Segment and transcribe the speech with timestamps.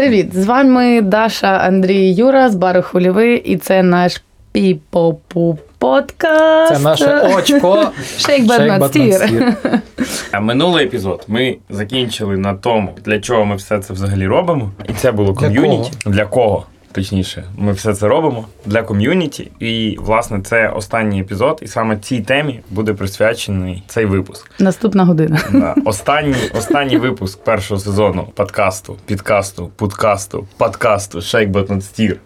[0.00, 0.28] Привіт!
[0.34, 6.74] З вами Даша Андрій Юра з бару Хуліви, і це наш піпопу подкаст.
[6.74, 7.90] Це наше очко.
[8.18, 8.50] Шейк.
[10.32, 14.70] А минулий епізод ми закінчили на тому, для чого ми все це взагалі робимо.
[14.88, 15.92] І це було Для ком'юніті.
[16.06, 16.66] Для кого?
[16.92, 19.50] Точніше, ми все це робимо для ком'юніті.
[19.60, 24.50] І, власне, це останній епізод, і саме цій темі буде присвячений цей випуск.
[24.58, 25.40] Наступна година.
[25.52, 25.74] Да.
[25.84, 32.16] Останній, останній випуск першого сезону подкасту, підкасту, подкасту, подкасту Steer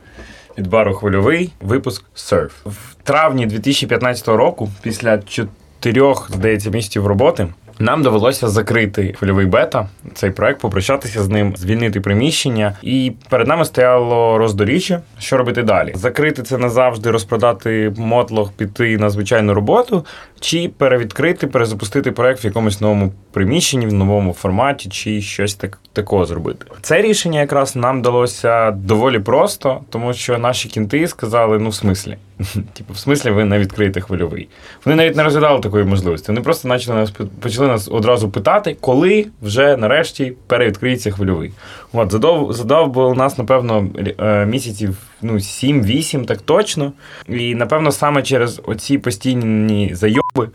[0.58, 1.52] від бару Хвильовий.
[1.60, 2.50] Випуск Surf.
[2.66, 7.48] В травні 2015 року, після чотирьох, здається, місяців роботи.
[7.78, 12.76] Нам довелося закрити хвильовий бета, цей проект, попрощатися з ним, звільнити приміщення.
[12.82, 15.92] І перед нами стояло роздоріжжя, що робити далі.
[15.94, 20.04] Закрити це назавжди, розпродати мотлох, піти на звичайну роботу,
[20.44, 26.26] чи перевідкрити, перезапустити проект в якомусь новому приміщенні, в новому форматі, чи щось так такого
[26.26, 26.66] зробити.
[26.80, 32.16] Це рішення якраз нам далося доволі просто, тому що наші кінти сказали: ну, в смислі.
[32.72, 34.48] Типу, в смислі, ви не відкриєте хвильовий.
[34.84, 36.26] Вони навіть не розглядали такої можливості.
[36.28, 41.52] Вони просто почали нас почали нас одразу питати, коли вже нарешті перевідкриється хвильовий.
[41.92, 43.86] От задов задав було нас, напевно,
[44.18, 46.92] е, місяців ну, 7-8, так точно.
[47.28, 50.48] І напевно саме через оці постійні зайоби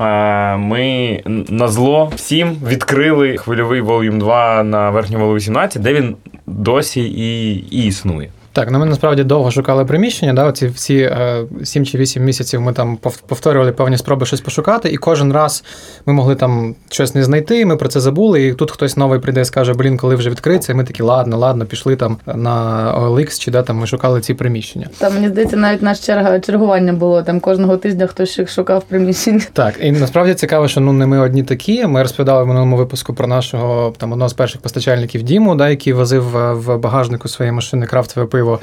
[0.00, 6.16] е, ми на зло всім відкрили хвильовий Volume 2 на верхньому Волу 18, де він
[6.46, 8.30] досі і, і існує.
[8.54, 10.32] Так, ну ми насправді довго шукали приміщення.
[10.32, 14.88] Да, Оці всі е, 7 чи 8 місяців ми там повторювали певні спроби щось пошукати,
[14.88, 15.64] і кожен раз
[16.06, 17.66] ми могли там щось не знайти.
[17.66, 18.46] Ми про це забули.
[18.46, 20.72] І тут хтось новий прийде і скаже, блін, коли вже відкриться.
[20.72, 22.54] І ми такі, ладно, ладно, пішли там на
[22.98, 24.88] OLX, чи де там ми шукали ці приміщення.
[24.98, 29.40] Там мені здається, навіть наш черга чергування було там кожного тижня хтось шукав приміщення.
[29.52, 31.86] Так, і насправді цікаво, що ну не ми одні такі.
[31.86, 35.92] Ми розповідали в минулому випуску про нашого там одного з перших постачальників Діму, да, який
[35.92, 38.60] возив в багажнику своєї машини крафтове пиво пиво.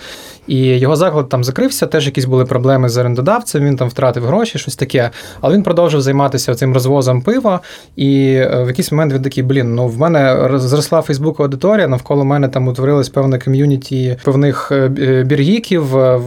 [0.47, 4.59] І його заклад там закрився, теж якісь були проблеми з орендодавцем, він там втратив гроші,
[4.59, 5.09] щось таке.
[5.41, 7.59] Але він продовжив займатися цим розвозом пива.
[7.95, 12.25] І е, в якийсь момент він такий, блін, ну в мене зросла Фейсбук аудиторія, навколо
[12.25, 15.85] мене там утворилось певне ком'юніті певних е, е, біргіків,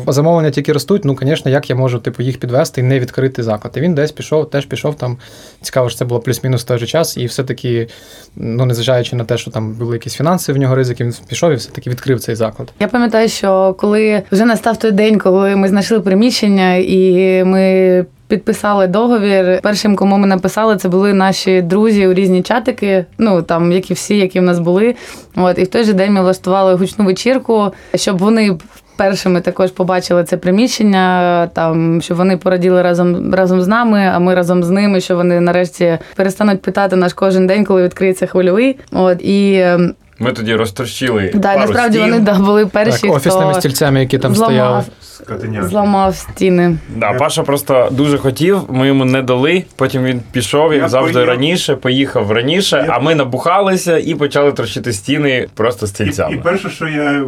[0.08, 1.04] замовлення тільки ростуть.
[1.04, 3.74] Ну, звісно, як я можу типу, їх підвести і не відкрити заклад.
[3.76, 5.16] І він десь пішов, теж пішов там.
[5.60, 7.88] Цікаво, що це було плюс-мінус той же час, і все-таки,
[8.36, 11.54] ну незважаючи на те, що там були якісь фінанси в нього ризики, він пішов і
[11.54, 12.72] все-таки відкрив цей заклад.
[12.80, 13.43] Я пам'ятаю, що
[13.78, 18.06] коли вже настав той день, коли ми знайшли приміщення і ми.
[18.28, 19.60] Підписали договір.
[19.62, 23.04] Першим, кому ми написали, це були наші друзі у різні чатики.
[23.18, 24.94] Ну там, як і всі, які в нас були.
[25.36, 28.58] От і в той же день ми влаштували гучну вечірку, щоб вони
[28.96, 31.46] першими також побачили це приміщення.
[31.46, 35.00] Там щоб вони пораділи разом разом з нами, а ми разом з ними.
[35.00, 38.76] Що вони нарешті перестануть питати наш кожен день, коли відкриється хвильовий.
[38.92, 41.30] От і ем, ми тоді розтрощили.
[41.34, 42.10] Да, пару насправді стін.
[42.10, 43.00] вони да, були перші.
[43.06, 45.68] Так, офісними хто стільцями, які там зламав, стояли.
[45.68, 46.76] Зламав стіни.
[46.96, 49.64] Да, Паша просто дуже хотів, ми йому не дали.
[49.76, 51.28] Потім він пішов, як завжди поїв.
[51.28, 56.34] раніше, поїхав раніше, Я- а ми набухалися і почали трощити стіни просто стільцями.
[56.34, 57.24] і перше, що я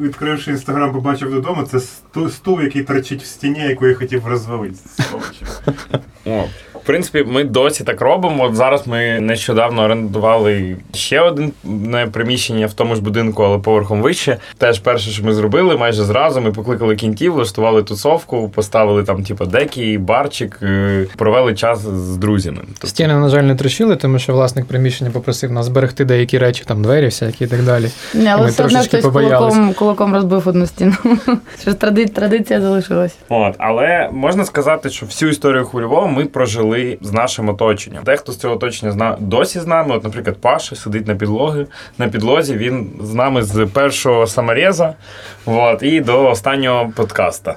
[0.00, 4.74] відкривши інстаграм, побачив додому, це сту- стул, який торчить в стіні, яку я хотів розвалити.
[6.26, 6.44] О,
[6.90, 8.44] принципі, ми досі так робимо.
[8.44, 14.36] От зараз ми нещодавно орендували ще одне приміщення в тому ж будинку, але поверхом вище.
[14.58, 19.44] Теж перше, що ми зробили, майже зразу ми покликали кінтів, влаштували тусовку, поставили там, типу,
[19.44, 22.58] декі, барчик, е, провели час з друзями.
[22.66, 26.64] Тобто, Стіни, на жаль, не трощили, тому що власник приміщення попросив нас зберегти деякі речі,
[26.66, 27.90] там двері, всякі і так далі.
[28.14, 30.94] Ні, але Ми все одно трошечки хтось кулаком, кулаком розбив одну стіну.
[31.62, 33.16] Що традиція залишилась.
[33.28, 38.04] От, але можна сказати, що всю історію хвильового ми прожили з нашим оточенням.
[38.04, 39.96] Дехто з цього оточення зна досі з нами.
[39.96, 41.66] От, наприклад, Паша сидить на підлоги
[41.98, 44.94] На підлозі він з нами з першого самореза,
[45.58, 47.54] от, і до останнього подкаста.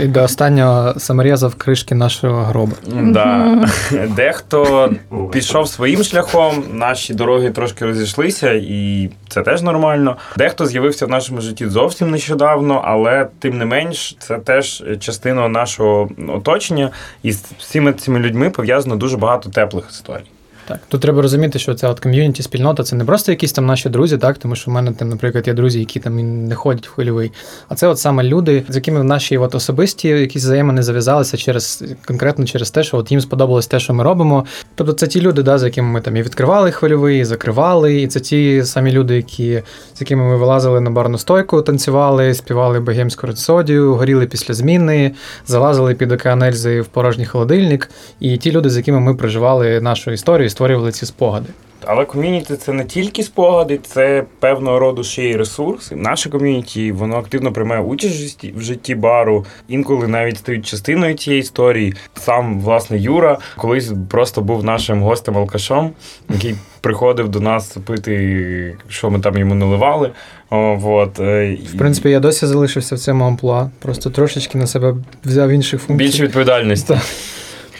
[0.00, 2.72] І до останнього самореза в кришки нашого гроба.
[2.86, 3.58] Да.
[4.16, 4.90] Дехто
[5.32, 10.16] пішов своїм шляхом, наші дороги трошки розійшлися, і це теж нормально.
[10.36, 16.08] Дехто з'явився в нашому житті зовсім нещодавно, але тим не менш, це теж частина нашого
[16.28, 16.90] оточення,
[17.22, 20.24] і з всіми цими людьми пов'язано дуже багато теплих історій.
[20.70, 23.88] Так, тут треба розуміти, що ця от ком'юніті спільнота це не просто якісь там наші
[23.88, 26.86] друзі, так тому що в мене там, наприклад, є друзі, які там і не ходять
[26.86, 27.32] в хвильовий.
[27.68, 32.44] А це от саме люди, з якими наші от особисті якісь взаємини зав'язалися через конкретно
[32.44, 34.44] через те, що от їм сподобалось те, що ми робимо.
[34.74, 38.06] Тобто це ті люди, да, з якими ми там і відкривали хвильовий, і закривали, і
[38.06, 39.62] це ті самі люди, які
[39.94, 45.12] з якими ми вилазили на барну стойку, танцювали, співали богемську рапсодію, горіли після зміни,
[45.46, 47.90] залазили під океан в порожній холодильник.
[48.20, 51.48] І ті люди, з якими ми проживали нашу історію, створювали ці спогади.
[51.86, 55.92] Але ком'юніті це не тільки спогади, це певного роду ще й ресурс.
[55.96, 61.94] Наше ком'юніті воно активно приймає участь в житті- бару, інколи навіть стають частиною цієї історії.
[62.14, 65.90] Сам власне Юра колись просто був нашим гостем алкашом,
[66.28, 70.10] який приходив до нас пити, що ми там йому наливали.
[70.50, 73.70] О, вот, е, В принципі, я досі залишився в цьому амплуа.
[73.78, 76.04] Просто трошечки на себе взяв інших функцій.
[76.04, 76.94] більше відповідальності.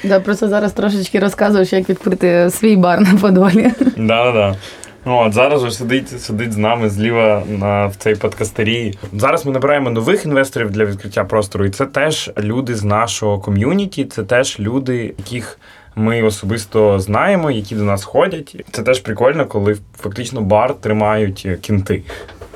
[0.04, 3.70] Да, просто зараз трошечки розказуєш, як відкрити свій бар на Подолі.
[3.96, 4.56] Да, да, да.
[5.04, 8.98] Ну, От зараз вже сидить, сидить з нами зліва на в цій подкастерії.
[9.12, 14.04] Зараз ми набираємо нових інвесторів для відкриття простору, і це теж люди з нашого ком'юніті,
[14.04, 15.58] це теж люди, яких
[15.96, 18.64] ми особисто знаємо, які до нас ходять.
[18.70, 22.02] Це теж прикольно, коли фактично бар тримають кінти.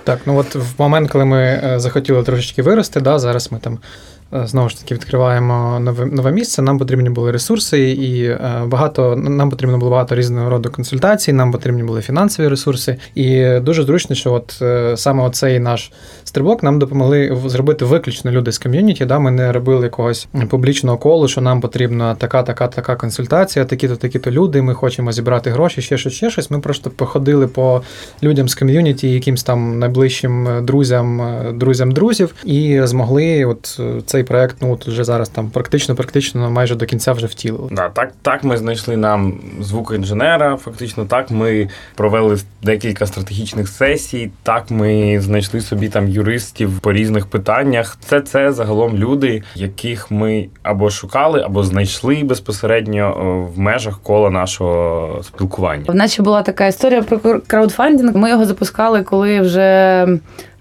[0.05, 3.79] Так, ну от в момент, коли ми е, захотіли трошечки вирости, да, зараз ми там
[4.33, 6.63] знову ж таки відкриваємо нове, нове місце.
[6.63, 11.53] Нам потрібні були ресурси, і е, багато нам потрібно було багато різного роду консультацій, нам
[11.53, 12.97] потрібні були фінансові ресурси.
[13.15, 15.93] І дуже зручно, що от е, саме оцей наш
[16.25, 19.05] стрибок нам допомогли зробити виключно люди з ком'юніті.
[19.05, 19.19] Да?
[19.19, 24.31] Ми не робили якогось публічного колу, що нам потрібна така, така, така консультація, такі-то, такі-то
[24.31, 24.63] люди.
[24.63, 26.51] Ми хочемо зібрати гроші, ще щось, ще щось.
[26.51, 27.83] Ми просто походили по
[28.23, 34.01] людям з ком'юніті, якимсь там найближчим е, друзям, е, друзям друзів, і змогли от е,
[34.15, 37.69] цей проект, ну от вже зараз там практично, практично майже до кінця вже втілили.
[37.73, 40.57] Да, так, так ми знайшли нам звукоінженера.
[40.57, 44.31] Фактично, так ми провели декілька стратегічних сесій.
[44.43, 47.99] Так ми знайшли собі там юристів по різних питаннях.
[48.09, 53.15] Це це загалом люди, яких ми або шукали, або знайшли безпосередньо
[53.55, 55.85] в межах кола нашого спілкування.
[55.89, 58.17] В нас була така історія про кр- краудфандинг.
[58.17, 60.07] Ми його запускали, коли вже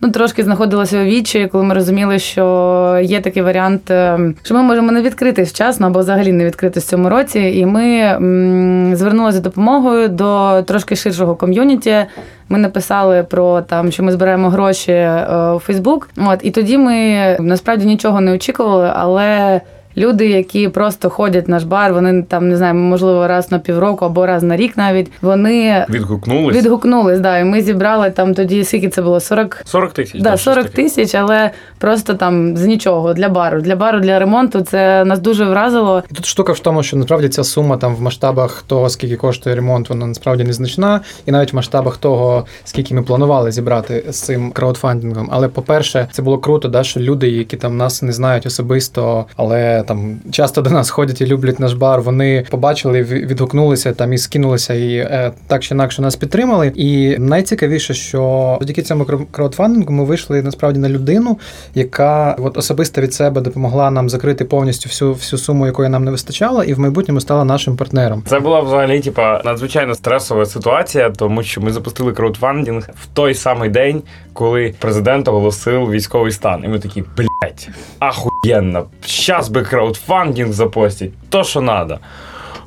[0.04, 4.62] ну трошки знаходилося у вічі, коли ми розуміли, що є такий варіант, е, що ми
[4.62, 7.40] можемо не відкритись вчасно або взагалі не відкритись в цьому році.
[7.40, 8.18] І ми
[8.96, 11.96] звернулися за допомогою до трошки ширшого ком'юніті.
[12.50, 16.10] Ми написали про там, що ми збираємо гроші е, у Фейсбук.
[16.18, 19.62] От і тоді ми насправді нічого не очікували, але.
[19.98, 24.06] Люди, які просто ходять в наш бар, вони там не знаю, можливо, раз на півроку
[24.06, 27.20] або раз на рік навіть вони Відгукнулись відгукнулись.
[27.20, 30.22] Да, і ми зібрали там тоді скільки це було 40 40 тисяч.
[30.22, 33.62] Да, 40 тисяч, але просто там з нічого для бару.
[33.62, 36.04] Для бару, для ремонту це нас дуже вразило.
[36.12, 39.56] І тут штука в тому, що насправді ця сума там в масштабах того, скільки коштує
[39.56, 44.52] ремонт, вона насправді незначна, і навіть в масштабах того, скільки ми планували зібрати з цим
[44.52, 45.30] краудфандингом.
[45.32, 49.83] Але по-перше, це було круто, да, що люди, які там нас не знають особисто, але
[49.84, 52.02] там часто до нас ходять і люблять наш бар.
[52.02, 56.68] Вони побачили, ві- відгукнулися там і скинулися, і е, так чи інакше нас підтримали.
[56.76, 61.38] І найцікавіше, що завдяки цьому крау- краудфандингу ми вийшли насправді на людину,
[61.76, 66.12] яка от особисто від себе допомогла нам закрити повністю всю всю суму, якої нам не
[66.12, 68.24] вистачало, і в майбутньому стала нашим партнером.
[68.28, 73.70] Це була взагалі типа надзвичайно стресова ситуація, тому що ми запустили краудфандинг в той самий
[73.70, 74.02] день,
[74.34, 76.64] коли президент оголосив військовий стан.
[76.66, 77.70] І ми такі, блять,
[78.00, 82.00] ахуєнно, щас би краудфандинг запостять, то що надо.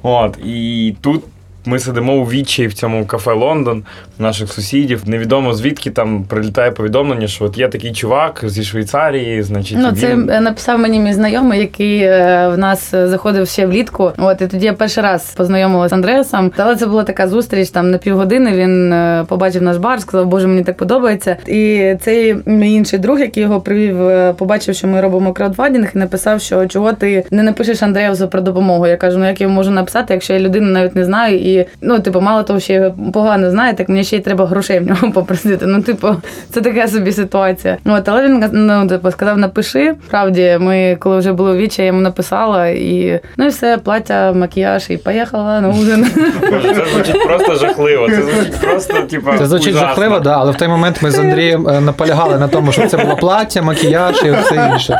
[0.02, 1.24] От, і тут.
[1.68, 3.82] Ми сидимо у відчаї в цьому кафе Лондон
[4.18, 5.02] наших сусідів.
[5.06, 10.12] Невідомо звідки там прилітає повідомлення, що от є такий чувак зі Швейцарії, значить, Ну, це
[10.12, 10.30] він...
[10.30, 14.12] е, написав мені мій знайомий, який е, в нас е, заходив ще влітку.
[14.18, 16.52] От і тоді я перший раз познайомилася з Андреасом.
[16.56, 18.52] Але це була така зустріч там на півгодини.
[18.52, 18.94] Він
[19.26, 21.36] побачив наш бар, сказав, Боже, мені так подобається.
[21.46, 23.96] І цей мій інший друг, який його привів,
[24.36, 28.86] побачив, що ми робимо краудфандинг, і написав, що чого ти не напишеш Андреасу про допомогу.
[28.86, 31.98] Я кажу, ну як я можу написати, якщо я людину навіть не знаю, і ну,
[31.98, 34.86] типу, мало того, що я його погано знаю, так мені ще й треба грошей в
[34.86, 35.66] нього попросити.
[35.66, 36.08] Ну, типу,
[36.50, 37.76] це така собі ситуація.
[37.84, 39.94] От, але він ну, типу, сказав, напиши.
[40.06, 44.32] Справді, ми коли вже були у вічі, я йому написала, і ну і все, плаття,
[44.32, 46.06] макіяж, і поїхала на ужин.
[46.50, 48.08] Боже, це звучить просто жахливо.
[48.08, 49.88] Це звучить просто, типа, Це звучить ужасно.
[49.88, 52.96] жахливо, да, але в той момент ми з Андрієм е, наполягали на тому, що це
[52.96, 54.98] було плаття, макіяж і все інше.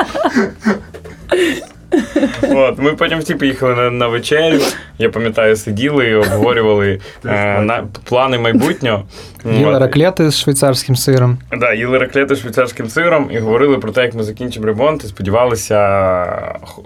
[2.43, 4.61] От, ми потім всі поїхали на, на вечерю.
[4.99, 9.05] Я пам'ятаю, сиділи і обговорювали е, на, плани майбутнього.
[9.52, 11.38] Їли раклети з швейцарським сиром.
[11.52, 15.78] Да, їли раклети швейцарським сиром і говорили про те, як ми закінчимо ремонт, і сподівалися,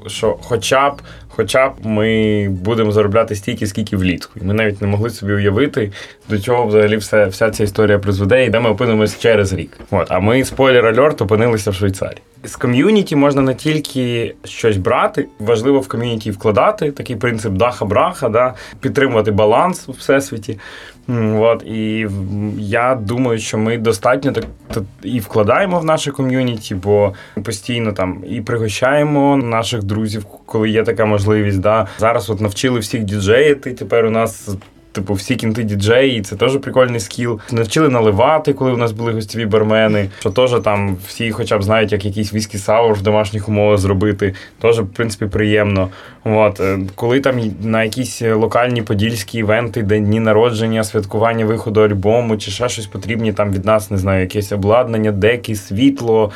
[0.06, 0.92] що хоча б,
[1.40, 4.32] хоча б ми будемо заробляти стільки, скільки влітку.
[4.42, 5.92] І ми навіть не могли собі уявити,
[6.28, 9.78] до чого взагалі все, вся ця історія призведе, і де ми опинимося через рік.
[9.90, 12.22] От, а ми, спойлер альорт, опинилися в Швейцарії.
[12.44, 18.54] З ком'юніті можна не тільки щось брати, важливо в ком'юніті вкладати такий принцип даха-браха, да,
[18.80, 20.58] підтримувати баланс у всесвіті.
[21.38, 22.08] От, і
[22.58, 24.44] я думаю, що ми достатньо так
[25.02, 27.14] і вкладаємо в наше ком'юніті, бо
[27.44, 31.60] постійно там і пригощаємо наших друзів, коли є така можливість.
[31.60, 31.86] Да.
[31.98, 33.72] Зараз от навчили всіх діджеїти.
[33.74, 34.48] Тепер у нас
[34.92, 37.40] типу, всі кінти діджеї, це теж прикольний скіл.
[37.52, 41.92] Навчили наливати, коли у нас були гостєві бармени, що теж там всі хоча б знають,
[41.92, 44.34] як якийсь віскі саур в домашніх умовах зробити.
[44.60, 45.88] Теж, в принципі, приємно.
[46.24, 46.60] От.
[46.60, 52.68] е, Коли там на якісь локальні подільські івенти, дні народження, святкування виходу альбому чи ще
[52.68, 56.30] щось потрібні там від нас, не знаю, якесь обладнання, деки, світло,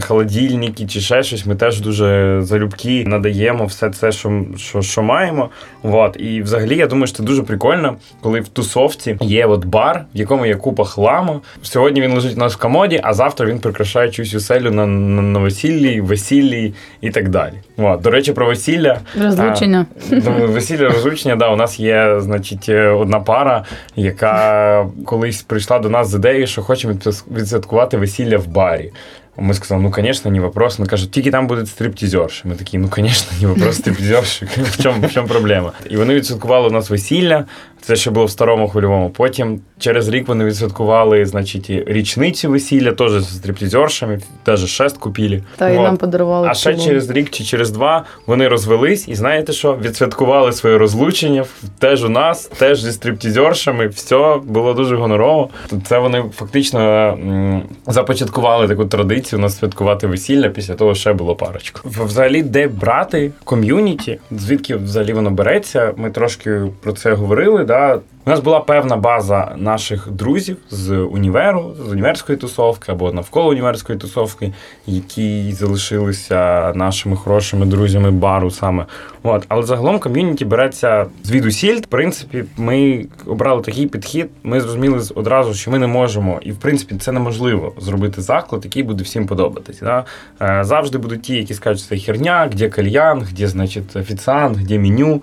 [0.00, 5.50] холодильники чи ще щось, ми теж дуже залюбки надаємо все це, що, що, що маємо.
[5.82, 6.16] От.
[6.20, 7.89] І взагалі я думаю, що це дуже прикольно,
[8.20, 11.40] коли в тусовці є от бар, в якому є купа хламу.
[11.62, 15.22] Сьогодні він лежить у нас в комоді, а завтра він прикрашає чусь оселю на, на,
[15.22, 17.54] на весіллі, весіллі і так далі.
[17.76, 18.00] От.
[18.00, 19.00] До речі, про весілля.
[19.22, 19.86] Розлучення.
[20.10, 23.64] Думаю, весілля розлучення, да, у нас є, значить, е, одна пара,
[23.96, 28.92] яка колись прийшла до нас з ідеєю, що хочемо відпис- відсвяткувати весілля в барі.
[29.36, 30.78] Ми сказали, ну, звісно, не вопрос.
[30.78, 32.48] Вони кажуть, тільки там будуть стриптізерші.
[32.48, 34.44] Ми такі, ну, звісно, не вопрос, стриптізерші.
[34.56, 35.72] В чому, в чому проблема?
[35.90, 37.44] І вони відсвяткували у нас весілля.
[37.82, 39.10] Це ще було в старому хвильовому.
[39.10, 45.42] Потім через рік вони відсвяткували, значить, і річницю весілля, теж з стриптізершами, теж шест купили.
[45.56, 45.84] Та і Вот.
[45.84, 46.48] нам подарували.
[46.50, 46.86] А ще цілу.
[46.86, 49.78] через рік чи через два вони розвелись, і знаєте що?
[49.82, 51.44] Відсвяткували своє розлучення
[51.78, 53.86] теж у нас, теж зі стриптізершами.
[53.86, 55.48] Все було дуже гонорово.
[55.86, 60.48] Це вони фактично м, започаткували таку традицію у нас святкувати весілля.
[60.48, 61.80] Після того ще було парочку.
[61.84, 65.92] Взагалі, де брати ком'юніті, звідки взагалі воно береться?
[65.96, 67.64] Ми трошки про це говорили.
[67.70, 68.00] Да?
[68.26, 73.98] У нас була певна база наших друзів з універу, з універської тусовки або навколо універської
[73.98, 74.52] тусовки,
[74.86, 78.86] які залишилися нашими хорошими друзями бару саме.
[79.22, 79.44] От.
[79.48, 81.76] Але загалом ком'юніті береться звідусіль.
[81.76, 84.28] В принципі, ми обрали такий підхід.
[84.42, 88.82] Ми зрозуміли одразу, що ми не можемо, і в принципі це неможливо зробити заклад, який
[88.82, 89.80] буде всім подобатись.
[89.80, 90.04] Да?
[90.42, 94.78] Е, Завжди будуть ті, які скажуть, що це херня, де кальян, де, значить, офіціант, де
[94.78, 95.22] меню.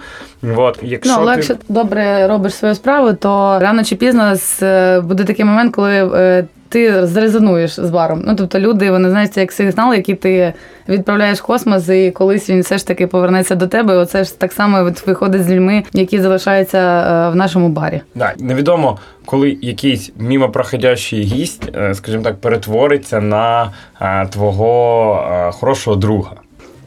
[0.56, 0.80] От.
[0.82, 5.46] Якщо Ну, ти- легше добре робиш свою справу, то рано чи пізно е, буде такий
[5.46, 8.24] момент, коли е, ти зрезонуєш з баром.
[8.26, 10.54] Ну тобто люди вони знають це як сигнал, який ти
[10.90, 13.94] відправляєш в космос, і колись він все ж таки повернеться до тебе.
[13.94, 18.02] І Оце ж так само виходить з людьми, які залишаються е, в нашому барі.
[18.16, 23.72] Да, невідомо, коли якийсь мимо проходящий гість, е, скажімо так, перетвориться на
[24.02, 26.32] е, твого хорошого друга.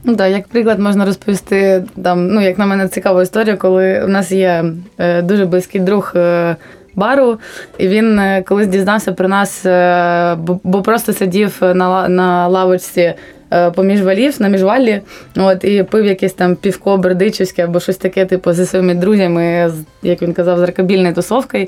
[0.04, 4.08] Ну так, як приклад можна розповісти там, ну як на мене цікава історія, коли у
[4.08, 4.64] нас є
[4.98, 6.12] е, дуже близький друг.
[6.16, 6.56] Е,
[6.94, 7.38] Бару,
[7.78, 13.14] і він е, колись дізнався про нас, е, бо, просто сидів на, на лавочці
[13.52, 15.00] е, поміж валів на міжваллі,
[15.36, 20.22] от, і пив якесь там півко бердичівське або щось таке, типу, зі своїми друзями, як
[20.22, 21.66] він казав, з ракабільною тусовкою.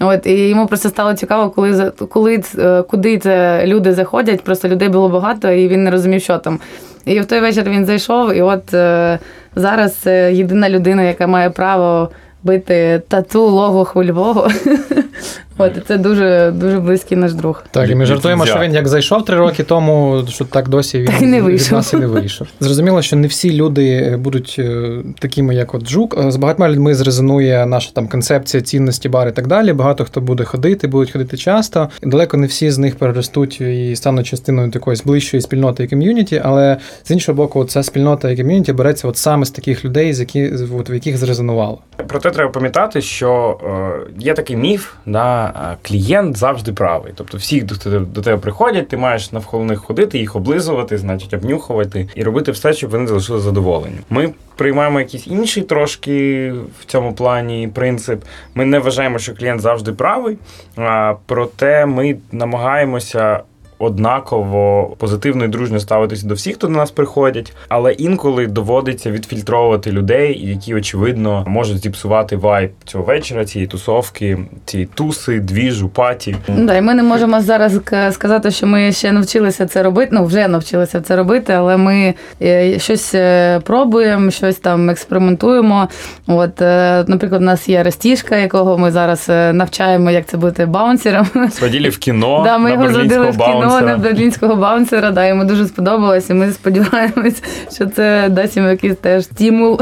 [0.00, 2.42] От, і йому просто стало цікаво, коли, коли
[2.88, 4.44] куди це люди заходять.
[4.44, 6.60] Просто людей було багато, і він не розумів, що там.
[7.04, 8.74] І в той вечір він зайшов, і от
[9.56, 12.10] зараз це єдина людина, яка має право
[12.42, 14.50] бити тату лого хвильового.
[15.62, 17.64] От це дуже дуже близький наш друг.
[17.70, 21.06] Так, і ми жартуємо, що він як зайшов три роки тому, що так досі він
[21.06, 22.46] Так і не від нас і не вийшов.
[22.60, 26.16] Зрозуміло, що не всі люди будуть е, такими, як от Жук.
[26.18, 29.72] Е, З багатьма людьми зрезонує наша там концепція цінності бар і так далі.
[29.72, 31.88] Багато хто буде ходити, будуть ходити часто.
[32.02, 36.42] І далеко не всі з них переростуть і стануть частиною такої ближчої спільноти і ком'юніті.
[36.44, 40.20] Але з іншого боку, ця спільнота і ком'юніті береться от саме з таких людей, з
[40.20, 41.78] які от, в яких зрезонувало.
[42.06, 45.51] Проте треба пам'ятати, що е, є такий міф, да, е,
[45.82, 47.12] клієнт завжди правий.
[47.16, 52.08] Тобто всі тебе, до тебе приходять, ти маєш навколо них ходити, їх облизувати, значить, обнюхувати
[52.14, 53.96] і робити все, щоб вони залишили задоволені.
[54.10, 58.24] Ми приймаємо якийсь інший трошки в цьому плані принцип.
[58.54, 60.38] Ми не вважаємо, що клієнт завжди правий,
[61.26, 63.42] проте ми намагаємося.
[63.82, 69.92] Однаково позитивно і дружньо ставитися до всіх, хто до нас приходять, але інколи доводиться відфільтровувати
[69.92, 76.36] людей, які очевидно можуть зіпсувати вайб цього вечора, цієї тусовки, цієї туси, двіжу, паті.
[76.48, 80.10] Да, і ми не можемо зараз сказати, що ми ще навчилися це робити.
[80.12, 85.88] Ну, вже навчилися це робити, але ми е, щось е, пробуємо, щось там експериментуємо.
[86.26, 91.26] От, е, наприклад, у нас є Ростішка, якого ми зараз навчаємо, як це бути баунсером.
[91.50, 93.96] Сводили в кіно Да, ми на його в кіно баунсера.
[93.96, 95.10] на берлінського баунсера.
[95.10, 97.42] Да, йому дуже сподобалось, і ми сподіваємось,
[97.74, 99.80] що це дасть йому якийсь теж стимул.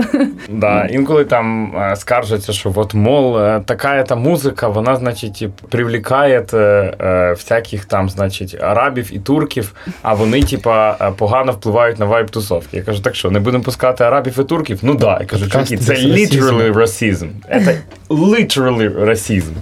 [0.48, 6.46] Да, інколи там е, скаржаться, що от, мол, е, така та музика, вона, значить, привлікає
[6.54, 12.76] е, всяких там, значить, арабів і турків, а вони, типа, погано впливають на вайб тусовки.
[12.76, 14.78] Я кажу, так що, не будемо пускати арабів і турків?
[14.82, 15.18] Ну да.
[15.20, 17.28] Я кажу, чуваки, це literally расизм.
[17.48, 17.78] Це
[18.10, 19.52] literally расізм.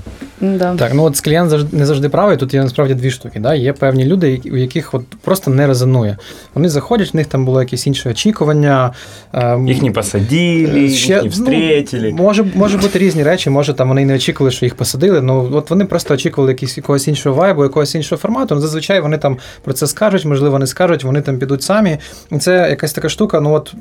[0.41, 0.77] Да.
[0.77, 2.37] Так, ну от клієнт завжди не завжди правий.
[2.37, 3.41] Тут є насправді дві штуки.
[3.41, 3.55] Да?
[3.55, 6.17] Є певні люди, у яких от просто не резонує.
[6.55, 8.93] Вони заходять, в них там було якесь інше очікування.
[9.33, 13.89] ем, Їх не посадили, Ще, їх не ну, може, може бути різні речі, може там
[13.89, 15.21] вони й не очікували, що їх посадили.
[15.21, 18.55] Ну от вони просто очікували якісь, якогось іншого вайбу, якогось іншого формату.
[18.55, 21.99] Ну, зазвичай вони там про це скажуть, можливо, не скажуть, вони там підуть самі.
[22.33, 23.41] І це якась така штука.
[23.41, 23.75] Ну от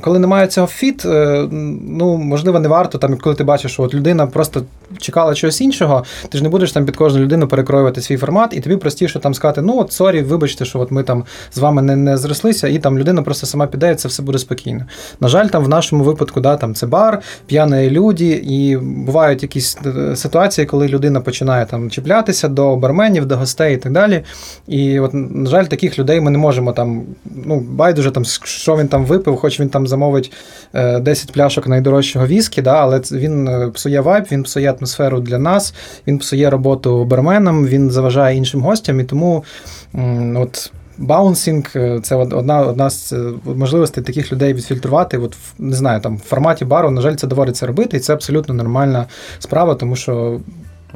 [0.00, 1.48] коли немає цього fit, е,
[1.82, 4.62] ну можливо, не варто там, коли ти бачиш, що от людина просто
[4.98, 8.60] чекала чогось іншого, ти ж не будеш там під кожну людину перекроювати свій формат, і
[8.60, 11.96] тобі простіше там сказати, ну от sorry, вибачте, що от ми там з вами не,
[11.96, 14.84] не зрослися, і там людина просто сама піде, і це все буде спокійно.
[15.20, 19.78] На жаль, там в нашому випадку, да, там це бар, п'яні люди, і бувають якісь
[19.86, 24.22] е, ситуації, коли людина починає там чіплятися до барменів, до гостей і так далі.
[24.68, 27.02] І от, на жаль, таких людей ми не можемо там,
[27.46, 30.32] ну, байдуже там, що він там випив, хоч він там замовить
[30.74, 35.38] е, 10 пляшок найдорожчого віскі, да, але він е, псує вайб, він псує атмосферу для
[35.38, 35.74] нас,
[36.06, 39.44] він псує роботу барменам, він заважає іншим гостям, і тому
[40.36, 40.72] от.
[41.00, 45.18] Баунсінг е, це одна, одна з е, можливостей таких людей відфільтрувати.
[45.18, 48.54] От не знаю, там в форматі бару, на жаль, це доводиться робити, і це абсолютно
[48.54, 49.06] нормальна
[49.38, 50.40] справа, тому що,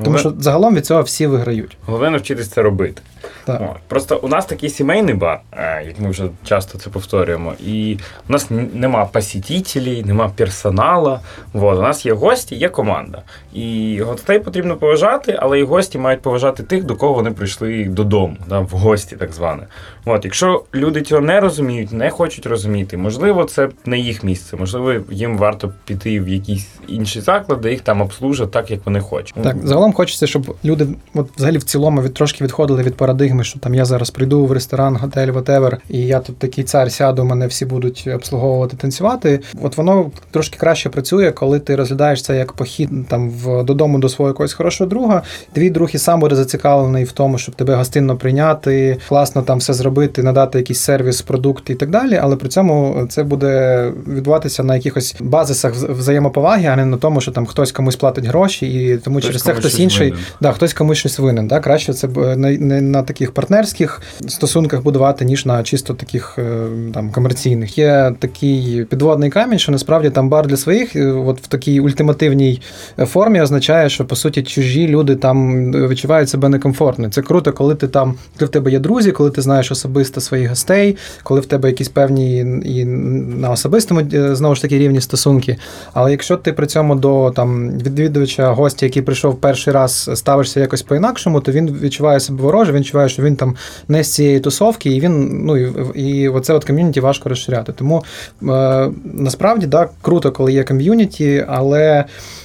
[0.04, 1.76] тому що загалом від цього всі виграють.
[1.86, 3.02] Головне навчитись це робити.
[3.44, 3.60] Так.
[3.60, 3.76] От.
[3.88, 8.32] Просто у нас такий сімейний бар, е, як ми вже часто це повторюємо, і у
[8.32, 11.18] нас нема посетителів, нема персоналу.
[11.54, 11.78] От.
[11.78, 13.22] У нас є гості, є команда.
[13.52, 18.36] І гостей потрібно поважати, але і гості мають поважати тих, до кого вони прийшли додому,
[18.48, 19.66] да, в гості, так зване.
[20.04, 20.24] От.
[20.24, 25.38] Якщо люди цього не розуміють, не хочуть розуміти, можливо, це не їх місце, можливо, їм
[25.38, 29.34] варто піти в якийсь інший заклад, де їх там обслужать так, як вони хочуть.
[29.42, 33.58] Так, загалом хочеться, щоб люди от, взагалі в цілому від трошки відходили від парадигми, що
[33.58, 37.46] там я зараз прийду в ресторан, готель, whatever, і я тут такий цар сяду, мене
[37.46, 39.40] всі будуть обслуговувати, танцювати.
[39.62, 44.08] От воно трошки краще працює, коли ти розглядаєш це як похід там в додому до
[44.08, 45.22] свого якогось хорошого друга.
[45.52, 49.74] Твій друг і сам буде зацікавлений в тому, щоб тебе гостинно прийняти, класно там все
[49.74, 52.20] зробити, надати якийсь сервіс, продукт і так далі.
[52.22, 57.32] Але при цьому це буде відбуватися на якихось базисах взаємоповаги, а не на тому, що
[57.32, 60.24] там хтось комусь платить гроші, і тому Хтось через це хтось інший винен.
[60.40, 61.48] Да, хтось комусь щось винен.
[61.48, 61.60] Да?
[61.60, 67.10] Краще це не, не на таких партнерських стосунках будувати, ніж на чисто таких е, там
[67.10, 67.78] комерційних.
[67.78, 72.62] Є такий підводний камінь, що насправді там бар для своїх, е, от в такій ультимативній
[72.98, 77.10] е, формі означає, що по суті чужі люди там відчувають себе некомфортно.
[77.10, 80.48] Це круто, коли ти там, коли в тебе є друзі, коли ти знаєш особисто своїх
[80.48, 85.56] гостей, коли в тебе якісь певні і на особистому знову ж таки рівні стосунки.
[85.92, 90.82] Але якщо ти при цьому до там відвідувача гостя, який прийшов перший раз, ставишся якось
[90.82, 93.56] по-інакшому, то він відчуває себе вороже, він відчуває, що він там
[93.88, 97.72] не з цієї тусовки, і він ну і, і оце от ком'юніті важко розширяти.
[97.72, 98.04] Тому
[98.42, 102.04] е, насправді да, круто, коли є ком'юніті, але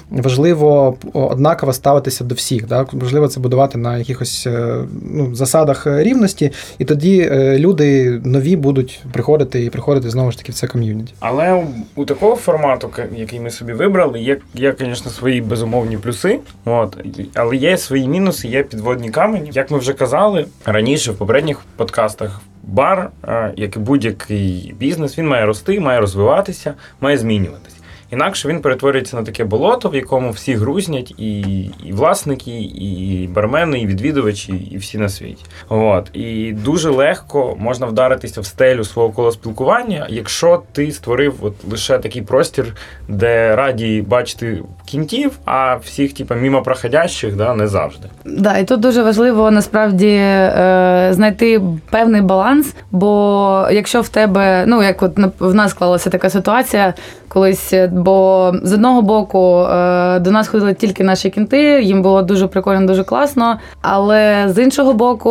[0.10, 2.68] важливо однаково ставитися до всіх.
[2.68, 2.86] Да?
[2.94, 4.78] Важливо це будувати на якихось е,
[5.14, 10.52] ну, засадах рівності, і тоді е, люди нові будуть приходити і приходити знову ж таки
[10.52, 11.14] в це ком'юніті.
[11.20, 11.64] Але
[11.96, 16.98] у такого формату, який ми собі вибрали, є, є, звісно, свої безумовні плюси, от,
[17.34, 19.50] але є свої мінуси, є підводні камені.
[19.54, 20.29] Як ми вже казали
[20.66, 26.74] раніше в попередніх подкастах, бар, е, як і будь-який бізнес, він має рости, має розвиватися,
[27.02, 27.76] має змінюватися.
[28.12, 31.40] Інакше він перетворюється на таке болото, в якому всі грузнять, і,
[31.86, 35.46] і власники, і бармени, і відвідувачі, і всі на світі.
[35.70, 36.10] От.
[36.14, 41.98] І дуже легко можна вдаритися в стелю свого кола спілкування, якщо ти створив от лише
[41.98, 42.76] такий простір,
[43.08, 48.08] де раді бачити кінтів, а всіх, типа, мимо проходящих, да, не завжди.
[48.26, 52.76] Да, і тут дуже важливо насправді е, знайти певний баланс.
[52.92, 56.94] Бо якщо в тебе, ну як от в нас склалася така ситуація
[57.30, 62.22] колись, е, бо з одного боку е, до нас ходили тільки наші кінти, їм було
[62.22, 63.60] дуже прикольно, дуже класно.
[63.82, 65.30] Але з іншого боку,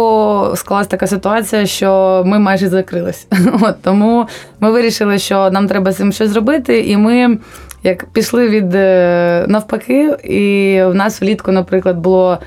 [0.55, 3.27] склалася така ситуація, що ми майже закрились.
[3.61, 4.27] От тому
[4.61, 7.39] ми вирішили, що нам треба з цим щось зробити, і ми.
[7.83, 12.39] Як пішли від е, навпаки, і в нас влітку, наприклад, було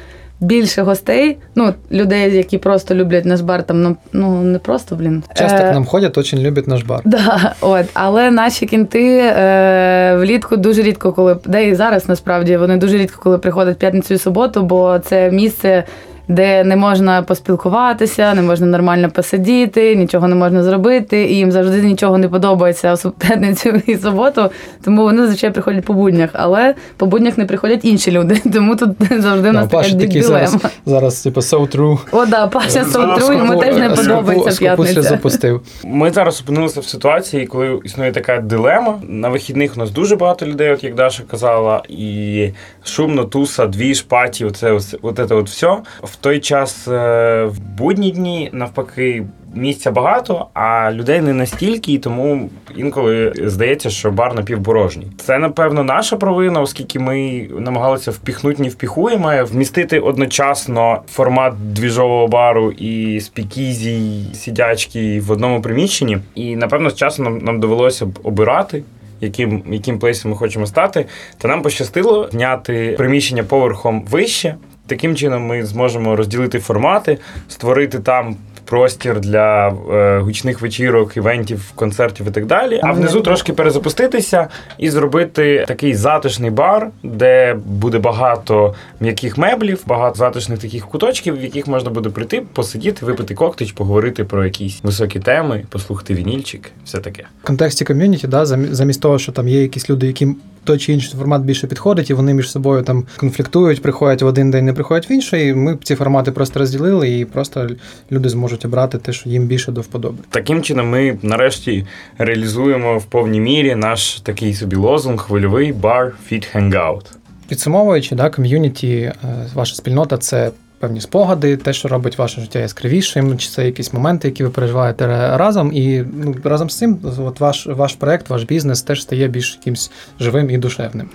[0.42, 5.24] більше гостей, ну, людей, які просто люблять наш бар, там ну, не просто, блін.
[5.36, 7.02] Часто Е, к нам ходять, дуже люблять наш бар.
[7.06, 12.78] Да, от, але наші кінти е, влітку дуже рідко, коли де і зараз насправді вони
[12.78, 15.84] дуже рідко коли приходять п'ятницю і суботу, бо це місце,
[16.28, 21.82] де не можна поспілкуватися, не можна нормально посидіти, нічого не можна зробити, і їм завжди
[21.82, 24.50] нічого не подобається в п'ятницю і суботу.
[24.86, 28.42] Тому вони зазвичай приходять по буднях, але по буднях не приходять інші люди.
[28.54, 30.48] Тому тут завжди в Да, нас Паша така дилема.
[30.48, 31.98] зараз, зараз типу, so true.
[32.12, 35.02] О, да, Паша Сотру, йому теж не подобається скопу ще п'ятниця.
[35.02, 35.62] запустив.
[35.84, 39.00] Ми зараз опинилися в ситуації, коли існує така дилема.
[39.08, 42.50] На вихідних у нас дуже багато людей, от як Даша казала, і
[42.84, 45.78] шумно, туса, двіж, паті, оце, оце, от це от все.
[46.12, 49.24] В той час е, в будні дні навпаки.
[49.54, 55.08] Місця багато, а людей не настільки, і тому інколи здається, що бар напівпорожній.
[55.18, 62.72] Це напевно наша провина, оскільки ми намагалися впіхнути, не впіхуємо, вмістити одночасно формат двіжового бару
[62.72, 66.18] і спікізі, і сидячки в одному приміщенні.
[66.36, 68.84] І напевно з часом нам, нам довелося б обирати.
[69.24, 71.06] Яким, яким плейсом ми хочемо стати,
[71.38, 74.56] та нам пощастило зняти приміщення поверхом вище.
[74.92, 82.28] Таким чином ми зможемо розділити формати, створити там простір для е, гучних вечірок, івентів, концертів
[82.28, 82.80] і так далі.
[82.84, 90.16] А внизу трошки перезапуститися і зробити такий затишний бар, де буде багато м'яких меблів, багато
[90.16, 95.20] затишних таких куточків, в яких можна буде прийти, посидіти, випити коктейль, поговорити про якісь високі
[95.20, 97.26] теми, послухати вінільчик, все таке.
[97.44, 101.20] В контексті ком'юніті, да, замість того, що там є якісь люди, яким той чи інший
[101.20, 105.10] формат більше підходить, і вони між собою там конфліктують, приходять в один день, не приходять
[105.10, 105.54] в інший.
[105.54, 107.70] Ми ці формати просто розділили, і просто
[108.12, 110.18] люди зможуть обрати те, що їм більше до вподоби.
[110.30, 111.86] Таким чином, ми нарешті
[112.18, 117.06] реалізуємо в повній мірі наш такий собі лозунг хвильовий бар Fit Hangout.
[117.48, 119.16] Підсумовуючи, да, ком'юніті, е,
[119.54, 124.28] ваша спільнота це певні спогади, те, що робить ваше життя яскравішим, чи це якісь моменти,
[124.28, 125.72] які ви переживаєте разом.
[125.74, 129.92] І ну, разом з цим, от ваш, ваш проект, ваш бізнес теж стає більш якимсь
[130.20, 131.10] живим і душевним.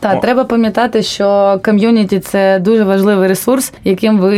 [0.00, 0.20] Так, О.
[0.20, 4.32] треба пам'ятати, що ком'юніті це дуже важливий ресурс, яким ви,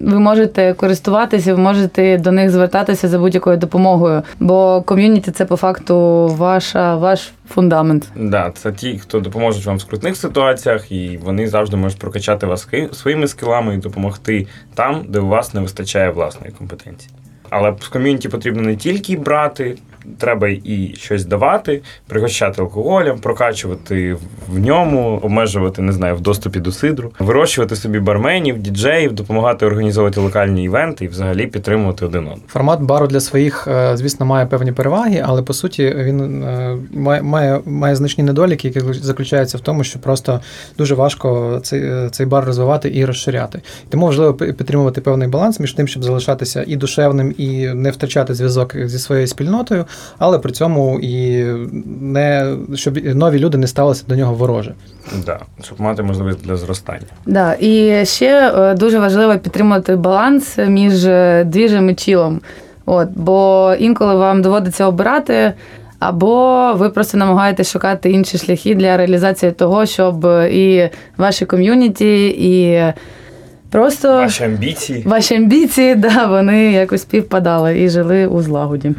[0.00, 4.22] ви можете користуватися, ви можете до них звертатися за будь-якою допомогою.
[4.40, 8.08] Бо ком'юніті це по факту ваша, ваш фундамент.
[8.16, 12.68] Да, це ті, хто допоможуть вам в скрутних ситуаціях, і вони завжди можуть прокачати вас
[12.92, 17.10] своїми скілами і допомогти там, де у вас не вистачає власної компетенції.
[17.50, 19.76] Але з ком'юніті потрібно не тільки брати,
[20.18, 24.16] треба і щось давати, пригощати алкоголем, прокачувати
[24.48, 30.20] в ньому, обмежувати, не знаю, в доступі до сидру, вирощувати собі барменів, діджеїв, допомагати організовувати
[30.20, 32.38] локальні івенти і взагалі підтримувати один одного.
[32.48, 37.22] Формат бару для своїх, е, звісно, має певні переваги, але по суті він е, має,
[37.22, 40.40] має, має значні недоліки, які заключаються в тому, що просто
[40.78, 43.60] дуже важко цей, е, цей бар розвивати і розширяти.
[43.88, 48.76] Тому важливо підтримувати певний баланс між тим, щоб залишатися і душевним, і не втрачати зв'язок
[48.84, 49.84] зі своєю спільнотою,
[50.18, 51.44] але при цьому і
[52.00, 54.74] не щоб нові люди не ставилися до нього вороже.
[55.26, 57.06] Да, щоб мати можливість для зростання.
[57.26, 62.40] Да, і ще е, дуже важливо підтримувати баланс між е, двіжем і чілом.
[62.86, 65.52] От, бо інколи вам доводиться обирати,
[65.98, 72.82] або ви просто намагаєтесь шукати інші шляхи для реалізації того, щоб і ваші ком'юніті, і
[73.74, 75.02] просто Ваші амбіції.
[75.06, 78.92] ваші амбіції, да, вони якось співпадали і жили у злагоді.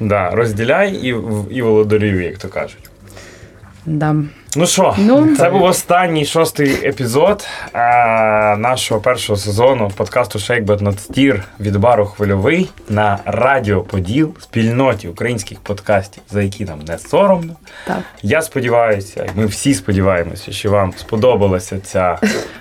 [0.00, 1.14] Да, розділяй і,
[1.50, 2.85] і володарюй, як то кажуть.
[3.86, 4.16] Да.
[4.56, 10.82] Ну що, Ну, це був останній шостий епізод а, нашого першого сезону подкасту Shake But
[10.82, 16.98] Not Steer від бару Хвильовий на Радіо Поділ, спільноті українських подкастів, за які нам не
[16.98, 17.56] соромно.
[17.86, 17.98] Так.
[18.22, 22.18] Я сподіваюся, і ми всі сподіваємося, що вам сподобалася ця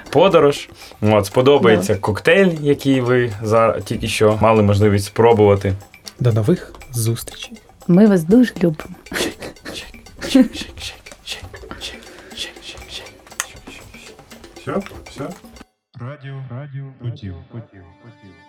[0.10, 0.70] подорож.
[1.02, 5.74] От, сподобається коктейль, який ви зараз тільки що мали можливість спробувати.
[6.20, 7.54] До нових зустрічей.
[7.88, 8.96] Ми вас дуже любимо.
[9.12, 9.28] Shake,
[9.72, 11.05] shake, shake, shake,
[14.66, 14.82] Все?
[15.06, 15.30] Все?
[16.00, 18.45] Радіо, радіо, путил, путил, поділ, поділ.